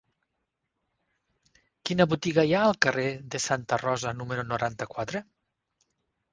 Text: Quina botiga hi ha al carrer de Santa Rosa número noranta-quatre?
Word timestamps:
Quina 1.89 2.09
botiga 2.15 2.47
hi 2.49 2.57
ha 2.57 2.63
al 2.71 2.75
carrer 2.87 3.05
de 3.37 3.43
Santa 3.47 3.81
Rosa 3.85 4.17
número 4.23 4.49
noranta-quatre? 4.51 5.27